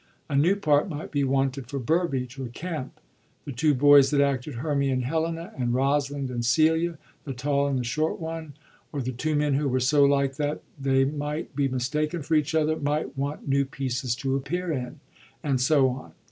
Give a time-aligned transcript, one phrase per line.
[0.31, 2.99] A new part might be wanted for Burbage or Kempe.
[3.45, 7.77] The two boys that acted Hermia and Helena [and Rosalind and Gelia]— the tall and
[7.77, 8.53] the short one,—
[8.91, 12.55] or the two men who were so like that they might be mistaken for each
[12.55, 14.85] other, might want new pieces to appear in ;^
[15.43, 16.13] and so on.